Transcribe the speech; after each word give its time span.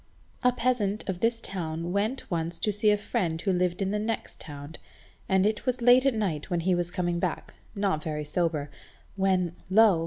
A 0.43 0.51
peasant 0.51 1.07
of 1.07 1.19
this 1.19 1.39
town 1.39 1.91
went 1.91 2.31
once 2.31 2.57
to 2.57 2.71
see 2.71 2.89
a 2.89 2.97
friend 2.97 3.39
who 3.39 3.51
lived 3.51 3.83
in 3.83 3.91
the 3.91 3.99
next 3.99 4.39
town, 4.39 4.77
and 5.29 5.45
it 5.45 5.67
was 5.67 5.79
late 5.79 6.07
at 6.07 6.15
night 6.15 6.49
when 6.49 6.61
he 6.61 6.73
was 6.73 6.89
coming 6.89 7.19
back, 7.19 7.53
not 7.75 8.01
very 8.03 8.23
sober, 8.25 8.71
when, 9.15 9.55
lo! 9.69 9.99